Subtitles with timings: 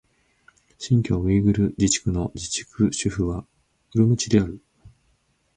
[0.79, 3.45] 新疆ウイグル自治区の自治区首府は
[3.93, 4.59] ウルムチである